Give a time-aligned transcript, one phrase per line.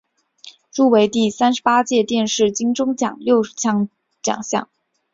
[0.73, 3.87] 入围第三十八届电视金钟奖六项
[4.23, 4.67] 奖项。